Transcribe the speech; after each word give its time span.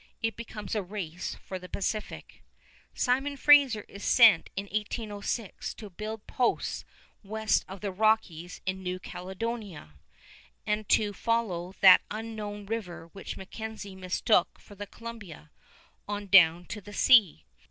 It 0.23 0.35
becomes 0.35 0.73
a 0.73 0.81
race 0.81 1.35
for 1.43 1.59
the 1.59 1.69
Pacific. 1.69 2.41
[Illustration: 2.95 2.95
SIMON 2.95 3.37
FRASER] 3.37 3.37
Simon 3.37 3.37
Fraser 3.37 3.85
is 3.87 4.03
sent 4.03 4.49
in 4.55 4.65
1806 4.71 5.75
to 5.75 5.91
build 5.91 6.25
posts 6.25 6.83
west 7.21 7.63
of 7.67 7.81
the 7.81 7.91
Rockies 7.91 8.61
in 8.65 8.81
New 8.81 8.97
Caledonia, 8.97 9.99
and 10.65 10.89
to 10.89 11.13
follow 11.13 11.75
that 11.81 12.01
unknown 12.09 12.65
river 12.65 13.11
which 13.13 13.37
MacKenzie 13.37 13.93
mistook 13.95 14.57
for 14.59 14.73
the 14.73 14.87
Columbia, 14.87 15.51
on 16.07 16.25
down 16.25 16.65
to 16.65 16.81
the 16.81 16.93
sea. 16.93 17.45